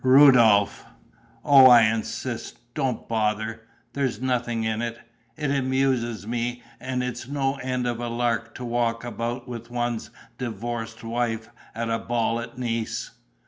[0.03, 0.85] "Rudolph...."
[1.45, 3.61] "Oh, I insist: don't bother!
[3.93, 4.97] There's nothing in it!
[5.37, 10.09] It amuses me and it's no end of a lark to walk about with one's
[10.39, 13.11] divorced wife at a ball at Nice.